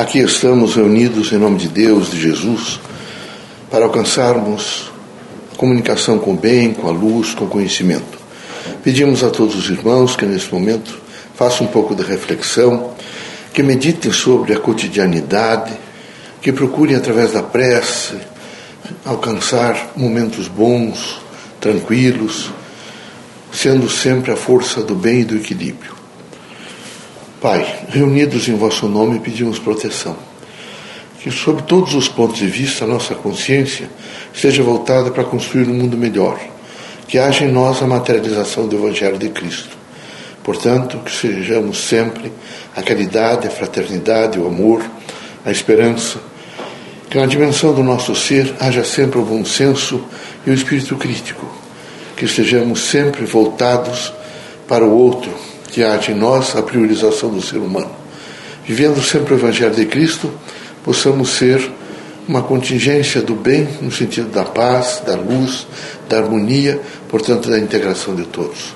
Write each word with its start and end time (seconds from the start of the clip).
Aqui 0.00 0.18
estamos 0.20 0.76
reunidos 0.76 1.30
em 1.30 1.36
nome 1.36 1.58
de 1.58 1.68
Deus, 1.68 2.10
de 2.10 2.18
Jesus, 2.18 2.80
para 3.70 3.84
alcançarmos 3.84 4.90
comunicação 5.58 6.18
com 6.18 6.32
o 6.32 6.36
bem, 6.38 6.72
com 6.72 6.88
a 6.88 6.90
luz, 6.90 7.34
com 7.34 7.44
o 7.44 7.48
conhecimento. 7.48 8.18
Pedimos 8.82 9.22
a 9.22 9.28
todos 9.28 9.54
os 9.54 9.68
irmãos 9.68 10.16
que 10.16 10.24
nesse 10.24 10.50
momento 10.50 10.98
façam 11.34 11.66
um 11.66 11.70
pouco 11.70 11.94
de 11.94 12.02
reflexão, 12.02 12.94
que 13.52 13.62
meditem 13.62 14.10
sobre 14.10 14.54
a 14.54 14.58
cotidianidade, 14.58 15.74
que 16.40 16.50
procurem 16.50 16.96
através 16.96 17.32
da 17.32 17.42
prece 17.42 18.14
alcançar 19.04 19.92
momentos 19.94 20.48
bons, 20.48 21.20
tranquilos, 21.60 22.50
sendo 23.52 23.86
sempre 23.90 24.32
a 24.32 24.36
força 24.36 24.82
do 24.82 24.94
bem 24.94 25.20
e 25.20 25.24
do 25.26 25.36
equilíbrio. 25.36 25.99
Pai, 27.40 27.86
reunidos 27.88 28.48
em 28.48 28.54
vosso 28.54 28.86
nome, 28.86 29.18
pedimos 29.18 29.58
proteção. 29.58 30.14
Que, 31.20 31.30
sob 31.30 31.62
todos 31.62 31.94
os 31.94 32.06
pontos 32.06 32.36
de 32.36 32.46
vista, 32.46 32.84
a 32.84 32.86
nossa 32.86 33.14
consciência 33.14 33.88
esteja 34.30 34.62
voltada 34.62 35.10
para 35.10 35.24
construir 35.24 35.66
um 35.66 35.72
mundo 35.72 35.96
melhor. 35.96 36.38
Que 37.08 37.18
haja 37.18 37.46
em 37.46 37.50
nós 37.50 37.82
a 37.82 37.86
materialização 37.86 38.68
do 38.68 38.76
Evangelho 38.76 39.16
de 39.16 39.30
Cristo. 39.30 39.74
Portanto, 40.44 40.98
que 40.98 41.10
sejamos 41.10 41.78
sempre 41.78 42.30
a 42.76 42.82
caridade, 42.82 43.48
a 43.48 43.50
fraternidade, 43.50 44.38
o 44.38 44.46
amor, 44.46 44.84
a 45.42 45.50
esperança. 45.50 46.18
Que 47.08 47.18
na 47.18 47.24
dimensão 47.24 47.72
do 47.72 47.82
nosso 47.82 48.14
ser 48.14 48.54
haja 48.60 48.84
sempre 48.84 49.18
o 49.18 49.24
bom 49.24 49.46
senso 49.46 50.04
e 50.46 50.50
o 50.50 50.54
espírito 50.54 50.94
crítico. 50.96 51.46
Que 52.18 52.26
estejamos 52.26 52.80
sempre 52.80 53.24
voltados 53.24 54.12
para 54.68 54.84
o 54.84 54.94
outro, 54.94 55.32
que 55.70 55.82
haja 55.82 56.12
em 56.12 56.14
nós 56.14 56.56
a 56.56 56.62
priorização 56.62 57.30
do 57.30 57.40
ser 57.40 57.58
humano. 57.58 57.90
Vivendo 58.64 59.02
sempre 59.02 59.34
o 59.34 59.36
Evangelho 59.36 59.74
de 59.74 59.86
Cristo, 59.86 60.32
possamos 60.84 61.30
ser 61.30 61.70
uma 62.28 62.42
contingência 62.42 63.20
do 63.22 63.34
bem 63.34 63.68
no 63.80 63.90
sentido 63.90 64.28
da 64.28 64.44
paz, 64.44 65.02
da 65.04 65.14
luz, 65.14 65.66
da 66.08 66.18
harmonia, 66.18 66.80
portanto, 67.08 67.50
da 67.50 67.58
integração 67.58 68.14
de 68.14 68.24
todos. 68.24 68.74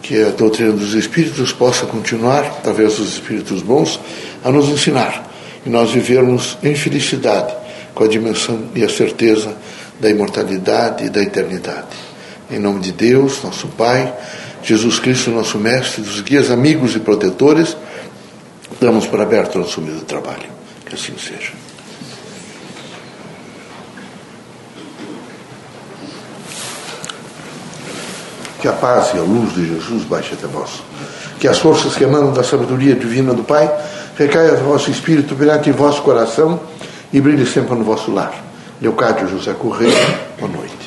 Que 0.00 0.22
a 0.22 0.30
doutrina 0.30 0.72
dos 0.72 0.94
Espíritos 0.94 1.52
possa 1.52 1.86
continuar, 1.86 2.44
através 2.44 2.96
dos 2.96 3.12
Espíritos 3.12 3.62
bons, 3.62 4.00
a 4.44 4.50
nos 4.50 4.68
ensinar 4.68 5.30
e 5.64 5.68
nós 5.70 5.90
vivermos 5.90 6.56
em 6.62 6.74
felicidade, 6.74 7.54
com 7.94 8.04
a 8.04 8.08
dimensão 8.08 8.64
e 8.74 8.82
a 8.82 8.88
certeza 8.88 9.54
da 10.00 10.10
imortalidade 10.10 11.04
e 11.04 11.08
da 11.08 11.22
eternidade. 11.22 12.11
Em 12.52 12.58
nome 12.58 12.80
de 12.80 12.92
Deus, 12.92 13.42
nosso 13.42 13.66
Pai, 13.66 14.12
Jesus 14.62 14.98
Cristo, 14.98 15.30
nosso 15.30 15.56
Mestre, 15.56 16.02
dos 16.02 16.20
guias 16.20 16.50
amigos 16.50 16.94
e 16.94 17.00
protetores, 17.00 17.74
damos 18.78 19.06
por 19.06 19.22
aberto 19.22 19.58
nosso 19.58 19.80
humilde 19.80 20.04
trabalho. 20.04 20.50
Que 20.84 20.94
assim 20.94 21.14
seja. 21.16 21.52
Que 28.60 28.68
a 28.68 28.72
paz 28.74 29.12
e 29.14 29.18
a 29.18 29.22
luz 29.22 29.54
de 29.54 29.68
Jesus 29.68 30.04
baixe 30.04 30.34
até 30.34 30.46
vós. 30.46 30.82
Que 31.40 31.48
as 31.48 31.58
forças 31.58 31.94
que 31.94 32.04
emanam 32.04 32.34
da 32.34 32.44
sabedoria 32.44 32.94
divina 32.94 33.32
do 33.32 33.44
Pai 33.44 33.66
recaiam 34.18 34.58
no 34.58 34.64
vosso 34.64 34.90
espírito, 34.90 35.34
brilhante 35.34 35.70
em 35.70 35.72
vosso 35.72 36.02
coração 36.02 36.60
e 37.10 37.18
brilhe 37.18 37.46
sempre 37.46 37.74
no 37.76 37.82
vosso 37.82 38.12
lar. 38.12 38.44
Leocádio 38.78 39.26
José 39.26 39.54
Correia, 39.54 40.20
boa 40.38 40.52
noite 40.52 40.81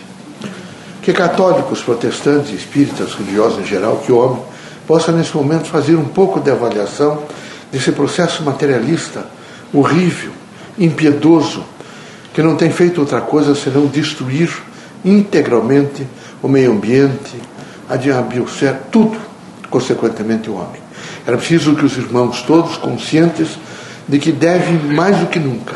que 1.05 1.13
católicos, 1.13 1.83
protestantes, 1.83 2.51
espíritas, 2.51 3.13
religiosos 3.13 3.59
em 3.59 3.65
geral, 3.65 3.97
que 3.97 4.11
o 4.11 4.17
homem 4.17 4.41
possa 4.87 5.11
nesse 5.11 5.37
momento 5.37 5.67
fazer 5.67 5.95
um 5.95 6.05
pouco 6.05 6.39
de 6.39 6.49
avaliação 6.49 7.21
desse 7.71 7.91
processo 7.91 8.41
materialista 8.41 9.23
horrível, 9.71 10.31
impiedoso, 10.79 11.63
que 12.33 12.41
não 12.41 12.55
tem 12.55 12.71
feito 12.71 13.01
outra 13.01 13.21
coisa 13.21 13.53
senão 13.53 13.85
destruir 13.85 14.51
integralmente 15.05 16.07
o 16.41 16.47
meio 16.47 16.71
ambiente, 16.71 17.35
a 17.87 17.95
biosfera, 18.23 18.81
tudo, 18.91 19.15
consequentemente 19.69 20.49
o 20.49 20.55
homem. 20.55 20.81
Era 21.27 21.37
preciso 21.37 21.75
que 21.75 21.85
os 21.85 21.95
irmãos 21.97 22.41
todos 22.41 22.77
conscientes 22.77 23.59
de 24.07 24.17
que 24.17 24.31
devem 24.31 24.79
mais 24.79 25.17
do 25.19 25.27
que 25.27 25.37
nunca 25.37 25.75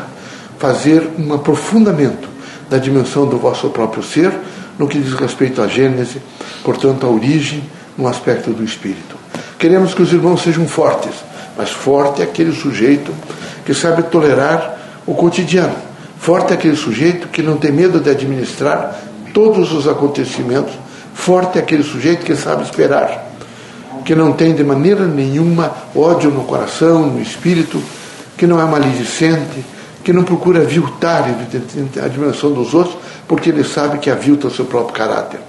fazer 0.58 1.08
um 1.16 1.32
aprofundamento 1.32 2.28
da 2.68 2.78
dimensão 2.78 3.28
do 3.28 3.38
vosso 3.38 3.70
próprio 3.70 4.02
ser 4.02 4.32
no 4.80 4.88
que 4.88 4.98
diz 4.98 5.12
respeito 5.12 5.60
à 5.60 5.68
Gênese, 5.68 6.22
portanto, 6.64 7.04
à 7.04 7.10
origem 7.10 7.62
no 7.98 8.08
aspecto 8.08 8.50
do 8.50 8.64
espírito. 8.64 9.14
Queremos 9.58 9.92
que 9.92 10.00
os 10.00 10.10
irmãos 10.10 10.40
sejam 10.40 10.66
fortes, 10.66 11.12
mas 11.54 11.68
forte 11.68 12.22
é 12.22 12.24
aquele 12.24 12.50
sujeito 12.50 13.12
que 13.66 13.74
sabe 13.74 14.04
tolerar 14.04 14.78
o 15.06 15.14
cotidiano. 15.14 15.76
Forte 16.18 16.52
é 16.52 16.54
aquele 16.54 16.76
sujeito 16.76 17.28
que 17.28 17.42
não 17.42 17.58
tem 17.58 17.70
medo 17.70 18.00
de 18.00 18.08
administrar 18.08 18.98
todos 19.34 19.70
os 19.70 19.86
acontecimentos. 19.86 20.72
Forte 21.12 21.58
é 21.58 21.60
aquele 21.60 21.82
sujeito 21.82 22.24
que 22.24 22.34
sabe 22.34 22.62
esperar, 22.62 23.32
que 24.02 24.14
não 24.14 24.32
tem 24.32 24.54
de 24.54 24.64
maneira 24.64 25.06
nenhuma 25.06 25.74
ódio 25.94 26.30
no 26.30 26.44
coração, 26.44 27.04
no 27.04 27.20
espírito, 27.20 27.82
que 28.34 28.46
não 28.46 28.58
é 28.58 28.64
maledicente, 28.64 29.62
que 30.02 30.12
não 30.12 30.22
procura 30.22 30.62
aviltar 30.62 31.24
a 31.24 32.08
dimensão 32.08 32.52
dos 32.52 32.74
outros, 32.74 32.96
porque 33.28 33.50
ele 33.50 33.64
sabe 33.64 33.98
que 33.98 34.10
avilta 34.10 34.48
o 34.48 34.50
seu 34.50 34.64
próprio 34.64 34.94
caráter. 34.94 35.40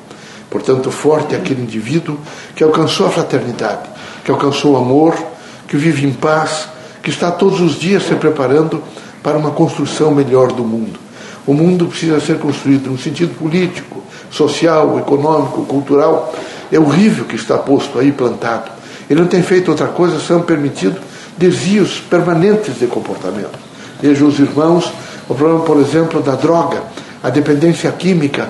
Portanto, 0.49 0.91
forte 0.91 1.33
é 1.33 1.37
aquele 1.37 1.61
indivíduo 1.61 2.17
que 2.53 2.63
alcançou 2.63 3.07
a 3.07 3.09
fraternidade, 3.09 3.89
que 4.25 4.31
alcançou 4.31 4.73
o 4.73 4.77
amor, 4.77 5.15
que 5.67 5.77
vive 5.77 6.05
em 6.05 6.11
paz, 6.11 6.67
que 7.01 7.09
está 7.09 7.31
todos 7.31 7.61
os 7.61 7.79
dias 7.79 8.03
se 8.03 8.13
preparando 8.15 8.83
para 9.23 9.37
uma 9.37 9.51
construção 9.51 10.11
melhor 10.11 10.51
do 10.51 10.63
mundo. 10.63 10.99
O 11.47 11.53
mundo 11.53 11.87
precisa 11.87 12.19
ser 12.19 12.37
construído 12.37 12.91
no 12.91 12.97
sentido 12.97 13.33
político, 13.35 14.03
social, 14.29 14.99
econômico, 14.99 15.63
cultural. 15.65 16.33
É 16.71 16.79
horrível 16.79 17.25
que 17.25 17.35
está 17.35 17.57
posto 17.57 17.97
aí 17.97 18.11
plantado. 18.11 18.69
Ele 19.09 19.21
não 19.21 19.27
tem 19.27 19.41
feito 19.41 19.71
outra 19.71 19.87
coisa 19.87 20.19
senão 20.19 20.41
permitido 20.41 20.99
desvios 21.37 21.99
permanentes 21.99 22.77
de 22.77 22.87
comportamento. 22.87 23.70
Veja 24.01 24.25
os 24.25 24.39
irmãos, 24.39 24.91
o 25.29 25.35
problema, 25.35 25.63
por 25.63 25.77
exemplo, 25.77 26.21
da 26.21 26.35
droga, 26.35 26.81
a 27.23 27.29
dependência 27.29 27.91
química 27.91 28.49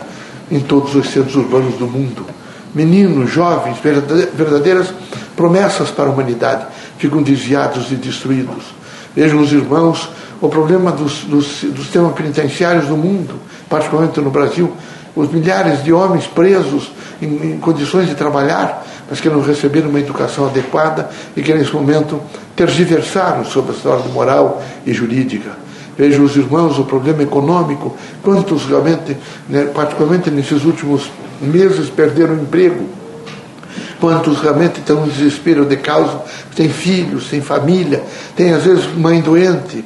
em 0.50 0.60
todos 0.60 0.96
os 0.96 1.10
centros 1.10 1.36
urbanos 1.36 1.76
do 1.76 1.88
mundo. 1.88 2.26
Meninos, 2.74 3.30
jovens, 3.30 3.78
verdadeiras 4.34 4.94
promessas 5.36 5.92
para 5.92 6.06
a 6.06 6.12
humanidade 6.12 6.66
ficam 6.98 7.22
desviados 7.22 7.92
e 7.92 7.96
destruídos. 7.96 8.64
Vejam 9.16 9.42
os 9.42 9.52
irmãos, 9.52 10.10
o 10.40 10.48
problema 10.48 10.92
dos, 10.92 11.26
dos, 11.26 11.64
dos 11.64 11.84
sistemas 11.84 12.14
penitenciários 12.14 12.88
do 12.88 12.96
mundo, 12.96 13.36
particularmente 13.70 14.22
no 14.22 14.30
Brasil, 14.30 14.72
os 15.16 15.32
milhares 15.32 15.84
de 15.84 15.92
homens 15.92 16.26
presos 16.26 16.92
em, 17.22 17.54
em, 17.54 17.58
condições 17.60 18.08
de 18.08 18.16
trabalhar, 18.16 18.86
mas 19.10 19.20
que 19.20 19.30
não 19.30 19.42
receberam 19.42 19.90
uma 19.90 20.00
educação 20.00 20.48
adequada 20.48 21.10
e 21.36 21.42
que 21.42 21.54
nesse 21.54 21.74
momento 21.74 22.22
tergiversaram 22.56 23.44
sobre 23.44 23.72
a 23.72 23.76
história 23.76 24.06
moral 24.06 24.62
e 24.86 24.94
jurídica. 24.94 25.52
Vejam 25.98 26.24
os 26.24 26.36
irmãos, 26.36 26.80
o 26.80 26.86
problema 26.86 27.22
econômico, 27.22 27.96
quantos 28.24 28.66
realmente, 28.66 29.18
né, 29.50 29.66
particularmente 29.74 30.32
nesses 30.32 30.64
últimos 30.64 31.12
meses, 31.42 31.90
perderam 31.90 32.36
emprego. 32.36 32.90
Quantos 34.00 34.42
realmente 34.42 34.80
estão 34.80 35.02
no 35.02 35.12
desespero 35.12 35.66
de 35.66 35.78
causa, 35.78 36.22
têm 36.56 36.70
filhos, 36.70 37.28
têm 37.28 37.42
família, 37.42 38.02
têm 38.36 38.54
às 38.54 38.64
vezes 38.64 38.86
mãe 38.96 39.22
doente, 39.22 39.86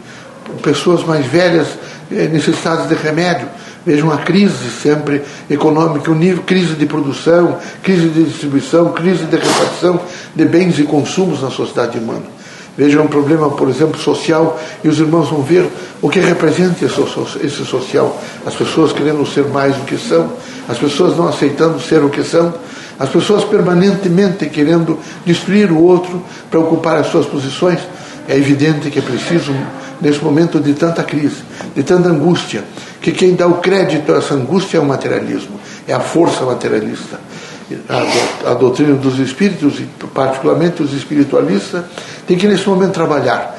pessoas 0.61 1.03
mais 1.03 1.25
velhas 1.25 1.67
eh, 2.11 2.27
necessitadas 2.31 2.87
de 2.87 2.95
remédio. 2.95 3.47
Vejam 3.85 4.11
a 4.11 4.17
crise 4.17 4.69
sempre 4.81 5.21
econômica, 5.49 6.09
o 6.09 6.15
nível, 6.15 6.41
crise 6.43 6.73
de 6.73 6.87
produção, 6.87 7.57
crise 7.83 8.09
de 8.09 8.23
distribuição, 8.23 8.91
crise 8.91 9.25
de 9.25 9.35
repartição 9.35 9.99
de 10.35 10.45
bens 10.45 10.79
e 10.79 10.83
consumos 10.83 11.41
na 11.41 11.51
sociedade 11.51 11.99
humana. 11.99 12.23
Vejam 12.77 13.05
um 13.05 13.07
problema, 13.07 13.49
por 13.51 13.69
exemplo, 13.69 13.97
social, 13.97 14.59
e 14.83 14.89
os 14.89 14.99
irmãos 14.99 15.29
vão 15.29 15.41
ver 15.41 15.65
o 16.01 16.09
que 16.09 16.19
representa 16.19 16.83
esse 16.83 17.65
social. 17.65 18.21
As 18.45 18.55
pessoas 18.55 18.91
querendo 18.91 19.25
ser 19.25 19.45
mais 19.45 19.75
do 19.75 19.85
que 19.85 19.97
são, 19.97 20.33
as 20.67 20.77
pessoas 20.77 21.15
não 21.15 21.27
aceitando 21.27 21.79
ser 21.79 22.03
o 22.03 22.09
que 22.09 22.23
são, 22.23 22.53
as 22.99 23.09
pessoas 23.09 23.43
permanentemente 23.43 24.47
querendo 24.47 24.99
destruir 25.25 25.71
o 25.71 25.81
outro 25.81 26.21
para 26.49 26.59
ocupar 26.59 26.97
as 26.97 27.07
suas 27.07 27.25
posições. 27.25 27.79
É 28.27 28.35
evidente 28.35 28.89
que 28.89 28.99
é 28.99 29.01
preciso, 29.01 29.53
nesse 30.01 30.21
momento 30.23 30.59
de 30.59 30.73
tanta 30.73 31.03
crise, 31.03 31.43
de 31.75 31.83
tanta 31.83 32.09
angústia, 32.09 32.63
que 33.05 33.11
quem 33.11 33.35
dá 33.35 33.45
o 33.45 33.59
crédito 33.59 34.11
a 34.11 34.17
essa 34.17 34.33
angústia 34.33 34.79
é 34.79 34.81
o 34.81 34.85
materialismo, 34.85 35.59
é 35.87 35.93
a 35.93 35.99
força 35.99 36.43
materialista 36.43 37.19
a, 38.45 38.53
doutrina 38.53 38.95
dos 38.95 39.19
espíritos, 39.19 39.79
e 39.79 39.87
particularmente 40.13 40.81
os 40.81 40.93
espiritualistas, 40.93 41.83
tem 42.27 42.37
que 42.37 42.47
nesse 42.47 42.67
momento 42.67 42.93
trabalhar. 42.93 43.57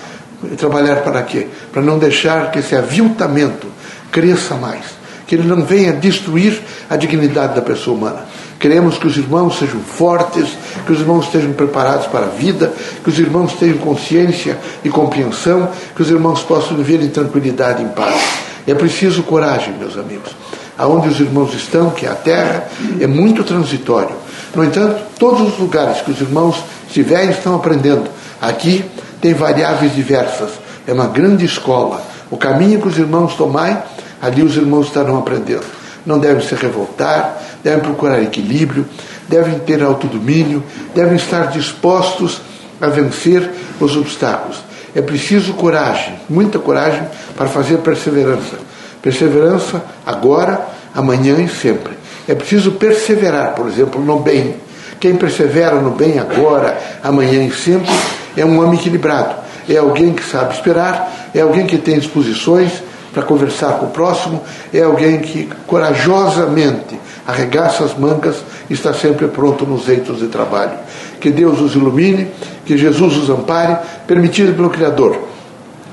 Trabalhar 0.59 0.97
para 0.97 1.23
quê? 1.23 1.47
Para 1.73 1.81
não 1.81 1.97
deixar 1.97 2.51
que 2.51 2.59
esse 2.59 2.75
aviltamento 2.75 3.69
cresça 4.11 4.55
mais, 4.55 4.85
que 5.27 5.35
ele 5.35 5.47
não 5.47 5.65
venha 5.65 5.93
destruir 5.93 6.61
a 6.89 6.97
dignidade 6.97 7.55
da 7.55 7.63
pessoa 7.63 7.97
humana. 7.97 8.25
Queremos 8.59 8.99
que 8.99 9.07
os 9.07 9.17
irmãos 9.17 9.59
sejam 9.59 9.81
fortes, 9.81 10.49
que 10.85 10.93
os 10.93 11.01
irmãos 11.01 11.27
estejam 11.27 11.53
preparados 11.53 12.07
para 12.07 12.27
a 12.27 12.31
vida, 12.31 12.73
que 13.03 13.11
os 13.11 13.19
irmãos 13.19 13.53
tenham 13.55 13.79
consciência 13.79 14.59
e 14.85 14.89
compreensão, 14.89 15.71
que 15.95 16.03
os 16.03 16.11
irmãos 16.11 16.43
possam 16.43 16.77
viver 16.77 17.03
em 17.03 17.09
tranquilidade 17.09 17.83
e 17.83 17.87
em 17.87 17.89
paz. 17.89 18.46
É 18.67 18.75
preciso 18.75 19.23
coragem, 19.23 19.75
meus 19.75 19.97
amigos. 19.97 20.33
Aonde 20.77 21.09
os 21.09 21.21
irmãos 21.21 21.55
estão, 21.55 21.91
que 21.91 22.05
é 22.05 22.11
a 22.11 22.15
terra, 22.15 22.69
é 23.01 23.07
muito 23.07 23.45
transitório. 23.45 24.15
No 24.55 24.65
entanto, 24.65 25.03
todos 25.19 25.41
os 25.41 25.59
lugares 25.59 26.03
que 26.03 26.11
os 26.11 26.21
irmãos 26.21 26.63
estiverem 26.87 27.31
estão 27.31 27.55
aprendendo. 27.55 28.09
Aqui 28.41 28.85
tem 29.21 29.33
variáveis 29.33 29.95
diversas. 29.95 30.51
É 30.87 30.93
uma 30.93 31.07
grande 31.07 31.45
escola. 31.45 32.03
O 32.31 32.37
caminho 32.37 32.81
que 32.81 32.89
os 32.89 32.99
irmãos 32.99 33.35
tomarem, 33.35 33.79
ali 34.21 34.43
os 34.43 34.57
irmãos 34.57 34.87
estarão 34.87 35.19
aprendendo. 35.19 35.65
Não 36.05 36.19
devem 36.19 36.47
se 36.47 36.55
revoltar, 36.55 37.43
devem 37.63 37.81
procurar 37.81 38.23
equilíbrio, 38.23 38.87
devem 39.29 39.59
ter 39.61 39.83
autodomínio, 39.83 40.63
devem 40.95 41.17
estar 41.17 41.47
dispostos 41.47 42.41
a 42.81 42.89
vencer 42.89 43.51
os 43.81 43.97
obstáculos. 43.97 44.66
É 44.97 45.03
preciso 45.03 45.53
coragem, 45.53 46.15
muita 46.27 46.59
coragem 46.59 47.03
para 47.37 47.47
fazer 47.49 47.77
perseverança. 47.79 48.57
Perseverança 49.03 49.85
agora, 50.07 50.67
amanhã 50.95 51.37
e 51.39 51.49
sempre. 51.51 51.93
É 52.27 52.35
preciso 52.35 52.73
perseverar, 52.73 53.53
por 53.53 53.69
exemplo, 53.69 54.03
no 54.03 54.21
bem. 54.21 54.57
Quem 54.99 55.15
persevera 55.15 55.77
no 55.77 55.91
bem 55.91 56.19
agora, 56.19 56.81
amanhã 57.05 57.45
e 57.45 57.53
sempre 57.53 57.93
é 58.35 58.43
um 58.43 58.59
homem 58.59 58.81
equilibrado. 58.81 59.35
É 59.69 59.77
alguém 59.77 60.15
que 60.15 60.25
sabe 60.25 60.55
esperar, 60.55 61.29
é 61.35 61.43
alguém 61.43 61.67
que 61.67 61.77
tem 61.77 61.99
disposições 61.99 62.73
para 63.17 63.25
conversar 63.25 63.79
com 63.79 63.87
o 63.87 63.91
próximo, 63.91 64.45
é 64.75 64.83
alguém 64.83 65.21
que 65.21 65.49
corajosamente 65.67 67.01
arregaça 67.27 67.83
as 67.83 67.97
mangas 67.97 68.37
e 68.69 68.75
está 68.75 68.93
sempre 68.93 69.27
pronto 69.29 69.65
nos 69.65 69.89
eitos 69.89 70.19
de 70.19 70.27
trabalho. 70.27 70.73
Que 71.19 71.31
Deus 71.31 71.59
os 71.63 71.75
ilumine, 71.75 72.31
que 72.67 72.77
Jesus 72.77 73.17
os 73.17 73.31
ampare, 73.31 73.79
permitido 74.07 74.55
pelo 74.55 74.69
Criador. 74.69 75.17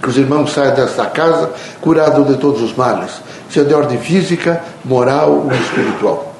Que 0.01 0.09
os 0.09 0.17
irmãos 0.17 0.51
saiam 0.51 0.75
desta 0.75 1.05
casa 1.05 1.49
curados 1.79 2.27
de 2.27 2.35
todos 2.35 2.61
os 2.61 2.75
males, 2.75 3.11
seja 3.49 3.65
de 3.65 3.73
ordem 3.73 3.99
física, 3.99 4.61
moral 4.83 5.45
ou 5.45 5.53
espiritual. 5.53 6.35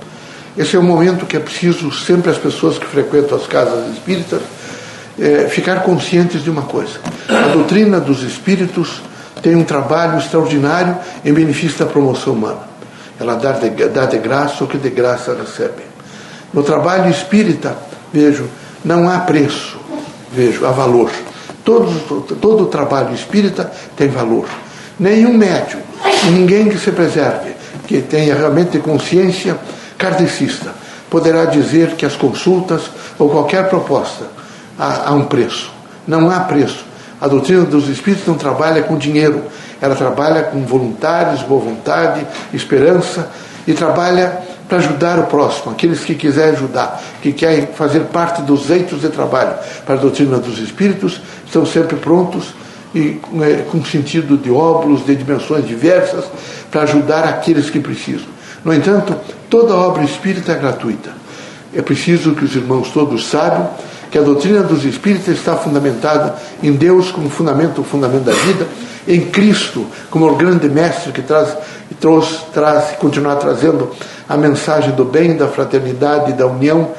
Esse 0.57 0.75
é 0.75 0.79
um 0.79 0.83
momento 0.83 1.25
que 1.25 1.37
é 1.37 1.39
preciso 1.39 1.93
sempre 1.93 2.29
as 2.29 2.37
pessoas 2.37 2.77
que 2.77 2.85
frequentam 2.85 3.37
as 3.37 3.47
casas 3.47 3.89
espíritas 3.93 4.41
é, 5.17 5.47
ficar 5.47 5.83
conscientes 5.83 6.43
de 6.43 6.49
uma 6.49 6.63
coisa. 6.63 6.99
A 7.29 7.53
doutrina 7.53 8.01
dos 8.01 8.21
espíritos 8.21 9.01
tem 9.43 9.55
um 9.57 9.63
trabalho 9.65 10.17
extraordinário 10.17 10.97
em 11.23 11.33
benefício 11.33 11.77
da 11.77 11.85
promoção 11.85 12.33
humana. 12.33 12.61
Ela 13.19 13.35
dá 13.35 13.51
de, 13.51 13.69
dá 13.89 14.05
de 14.05 14.17
graça 14.17 14.63
o 14.63 14.67
que 14.67 14.77
de 14.77 14.89
graça 14.89 15.35
recebe. 15.35 15.83
No 16.53 16.63
trabalho 16.63 17.11
espírita, 17.11 17.75
vejo, 18.11 18.47
não 18.85 19.09
há 19.09 19.19
preço, 19.19 19.77
vejo, 20.31 20.65
há 20.65 20.71
valor. 20.71 21.11
Todo, 21.63 22.21
todo 22.35 22.63
o 22.63 22.67
trabalho 22.67 23.13
espírita 23.13 23.69
tem 23.97 24.07
valor. 24.07 24.47
Nenhum 24.97 25.37
médium, 25.37 25.81
ninguém 26.31 26.69
que 26.69 26.77
se 26.77 26.91
preserve, 26.91 27.53
que 27.85 28.01
tenha 28.01 28.35
realmente 28.35 28.79
consciência 28.79 29.57
kardecista, 29.97 30.73
poderá 31.09 31.45
dizer 31.45 31.95
que 31.95 32.05
as 32.05 32.15
consultas 32.15 32.83
ou 33.19 33.29
qualquer 33.29 33.69
proposta 33.69 34.25
há, 34.79 35.09
há 35.09 35.11
um 35.11 35.25
preço. 35.25 35.71
Não 36.07 36.29
há 36.29 36.41
preço. 36.41 36.92
A 37.23 37.27
doutrina 37.29 37.63
dos 37.63 37.87
espíritos 37.87 38.27
não 38.27 38.35
trabalha 38.35 38.83
com 38.83 38.97
dinheiro, 38.97 39.43
ela 39.79 39.95
trabalha 39.95 40.43
com 40.43 40.65
voluntários, 40.65 41.41
boa 41.41 41.63
vontade, 41.63 42.27
esperança 42.53 43.31
e 43.65 43.71
trabalha 43.71 44.39
para 44.67 44.79
ajudar 44.79 45.19
o 45.19 45.23
próximo, 45.27 45.71
aqueles 45.71 46.01
que 46.01 46.15
quiserem 46.15 46.51
ajudar, 46.51 47.01
que 47.21 47.31
querem 47.31 47.67
fazer 47.67 48.01
parte 48.07 48.41
dos 48.41 48.69
eitos 48.69 48.99
de 48.99 49.07
trabalho 49.07 49.53
para 49.85 49.95
a 49.95 49.97
doutrina 49.97 50.37
dos 50.37 50.59
espíritos, 50.59 51.21
estão 51.45 51.65
sempre 51.65 51.95
prontos 51.95 52.53
e 52.93 53.21
é, 53.41 53.63
com 53.71 53.81
sentido 53.85 54.35
de 54.35 54.51
óbulos, 54.51 55.05
de 55.05 55.15
dimensões 55.15 55.65
diversas, 55.65 56.25
para 56.69 56.81
ajudar 56.81 57.23
aqueles 57.23 57.69
que 57.69 57.79
precisam. 57.79 58.27
No 58.65 58.73
entanto, 58.73 59.15
toda 59.49 59.73
obra 59.73 60.03
espírita 60.03 60.51
é 60.51 60.55
gratuita. 60.55 61.11
É 61.73 61.81
preciso 61.81 62.35
que 62.35 62.43
os 62.43 62.53
irmãos 62.53 62.91
todos 62.91 63.27
saibam 63.27 63.69
que 64.13 64.19
a 64.19 64.21
doutrina 64.21 64.61
dos 64.61 64.85
espíritas 64.85 65.39
está 65.39 65.55
fundamentada 65.55 66.35
em 66.61 66.71
Deus 66.71 67.09
como 67.09 67.31
fundamento, 67.31 67.81
o 67.81 67.83
fundamento 67.83 68.25
da 68.25 68.31
vida, 68.31 68.67
em 69.07 69.21
Cristo 69.21 69.87
como 70.11 70.29
o 70.29 70.35
grande 70.35 70.69
mestre 70.69 71.11
que 71.11 71.23
traz 71.23 71.57
e 71.89 71.95
trouxe, 71.95 72.37
traz 72.53 72.91
e 72.91 72.97
continuar 72.97 73.37
trazendo 73.37 73.89
a 74.29 74.37
mensagem 74.37 74.91
do 74.91 75.03
bem, 75.03 75.35
da 75.35 75.47
fraternidade, 75.47 76.33
da 76.33 76.45
união, 76.45 76.91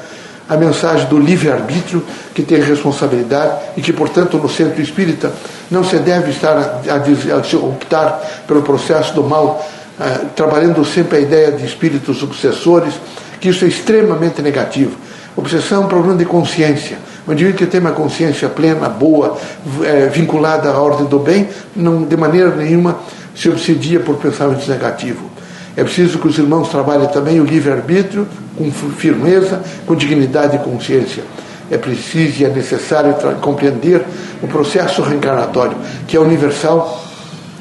a 0.49 0.57
mensagem 0.57 1.07
do 1.07 1.17
livre-arbítrio, 1.17 2.03
que 2.33 2.43
tem 2.43 2.59
responsabilidade 2.59 3.61
e 3.77 3.81
que, 3.81 3.93
portanto, 3.93 4.37
no 4.37 4.49
centro 4.49 4.81
espírita 4.81 5.31
não 5.71 5.85
se 5.85 5.95
deve 5.99 6.31
estar 6.31 6.57
a, 6.57 6.95
a, 6.95 6.97
a 6.97 7.65
optar 7.65 8.43
pelo 8.45 8.61
processo 8.61 9.13
do 9.13 9.23
mal, 9.23 9.65
eh, 9.97 10.19
trabalhando 10.35 10.83
sempre 10.83 11.19
a 11.19 11.21
ideia 11.21 11.53
de 11.53 11.65
espíritos 11.65 12.21
obsessores, 12.21 12.93
que 13.39 13.47
isso 13.47 13.63
é 13.63 13.69
extremamente 13.69 14.41
negativo. 14.41 14.97
Obsessão 15.35 15.83
é 15.83 15.85
um 15.85 15.89
problema 15.89 16.17
de 16.17 16.25
consciência. 16.25 16.97
Um 17.27 17.33
indivíduo 17.33 17.57
que 17.57 17.65
tem 17.65 17.81
uma 17.81 17.91
consciência 17.91 18.47
plena, 18.47 18.87
boa, 18.87 19.37
é, 19.83 20.07
vinculada 20.07 20.69
à 20.69 20.79
ordem 20.79 21.05
do 21.07 21.19
bem, 21.19 21.49
não, 21.75 22.03
de 22.03 22.15
maneira 22.15 22.55
nenhuma 22.55 22.99
se 23.35 23.49
obsedia 23.49 23.99
por 23.99 24.15
pensamentos 24.15 24.67
negativos. 24.67 25.35
É 25.75 25.83
preciso 25.83 26.19
que 26.19 26.27
os 26.27 26.37
irmãos 26.37 26.69
trabalhem 26.69 27.07
também 27.09 27.41
o 27.41 27.43
livre-arbítrio 27.43 28.25
com 28.57 28.71
firmeza, 28.71 29.61
com 29.85 29.93
dignidade 29.93 30.55
e 30.55 30.59
consciência. 30.59 31.23
É 31.69 31.77
preciso 31.77 32.43
e 32.43 32.45
é 32.45 32.49
necessário 32.49 33.13
compreender 33.41 34.01
o 34.41 34.47
processo 34.47 35.01
reencarnatório, 35.01 35.75
que 36.07 36.15
é 36.15 36.19
universal 36.19 37.03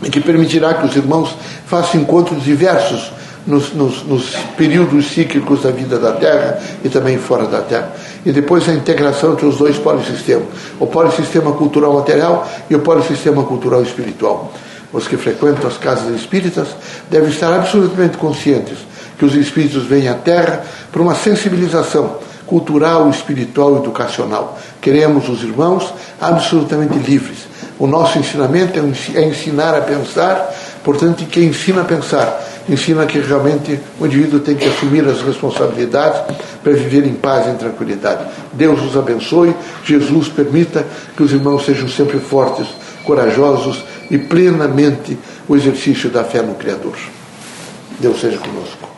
e 0.03 0.11
que 0.11 0.21
permitirá 0.21 0.75
que 0.75 0.87
os 0.87 0.94
irmãos 0.94 1.37
façam 1.67 2.00
encontros 2.00 2.44
diversos 2.44 3.11
nos, 3.46 3.75
nos, 3.75 4.02
nos, 4.05 4.31
períodos 4.56 5.11
cíclicos 5.11 5.62
da 5.62 5.70
vida 5.70 5.99
da 5.99 6.12
Terra 6.12 6.58
e 6.82 6.88
também 6.88 7.19
fora 7.19 7.46
da 7.46 7.61
Terra. 7.61 7.93
E 8.25 8.32
depois 8.32 8.69
a 8.69 8.73
integração 8.73 9.32
entre 9.32 9.46
os 9.46 9.56
dois 9.56 9.76
polissistemas, 9.76 10.49
o 10.81 10.87
polissistema 10.87 11.52
cultural 11.52 11.94
material 11.94 12.49
e 12.70 12.75
o 12.75 12.81
polissistema 12.81 13.44
cultural 13.44 13.82
espiritual. 13.82 14.52
Os 14.93 15.08
que 15.08 15.17
frequentam 15.17 15.67
as 15.67 15.76
casas 15.76 16.14
espíritas 16.14 16.69
devem 17.11 17.29
estar 17.29 17.52
absolutamente 17.52 18.17
conscientes 18.17 18.79
que 19.19 19.25
os 19.25 19.35
espíritos 19.35 19.85
vêm 19.85 20.08
à 20.08 20.14
Terra 20.14 20.64
para 20.90 21.02
uma 21.02 21.14
sensibilização 21.14 22.19
cultural, 22.47 23.08
espiritual 23.11 23.76
educacional. 23.76 24.58
Queremos 24.81 25.29
os 25.29 25.43
irmãos 25.43 25.93
absolutamente 26.20 26.99
livres. 26.99 27.38
O 27.79 27.87
nosso 27.87 28.19
ensinamento 28.19 28.79
é, 28.79 29.19
é 29.19 29.29
ensinar 29.29 29.75
a 29.75 29.81
pensar, 29.81 30.55
portanto, 30.85 31.25
quem 31.26 31.49
ensina 31.49 31.80
a 31.83 31.85
pensar 31.85 32.53
ensina 32.68 33.06
que 33.06 33.18
realmente 33.18 33.78
o 34.00 34.06
indivíduo 34.06 34.40
tem 34.40 34.56
que 34.56 34.68
assumir 34.68 35.06
as 35.06 35.21
responsabilidades 35.23 36.21
para 36.62 36.73
viver 36.73 37.06
em 37.06 37.14
paz 37.14 37.47
e 37.47 37.50
em 37.50 37.56
tranquilidade. 37.56 38.25
Deus 38.52 38.83
os 38.83 38.97
abençoe, 38.97 39.54
Jesus 39.85 40.28
permita 40.28 40.85
que 41.16 41.23
os 41.23 41.33
irmãos 41.33 41.64
sejam 41.64 41.88
sempre 41.88 42.18
fortes, 42.18 42.66
corajosos 43.04 43.85
e 44.11 44.18
plenamente 44.18 45.18
o 45.49 45.56
exercício 45.56 46.09
da 46.09 46.25
fé 46.25 46.42
no 46.42 46.54
Criador. 46.54 46.97
Deus 48.00 48.21
seja 48.21 48.38
conosco. 48.38 48.94